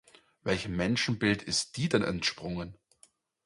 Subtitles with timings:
[0.43, 2.75] Welchem Menschenbild ist die denn entsprungen?